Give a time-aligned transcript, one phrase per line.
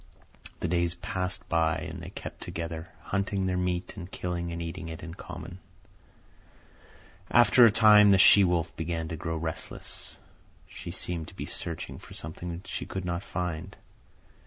[0.61, 4.89] The days passed by, and they kept together, hunting their meat and killing and eating
[4.89, 5.59] it in common.
[7.29, 10.17] After a time the she wolf began to grow restless.
[10.67, 13.77] She seemed to be searching for something that she could not find.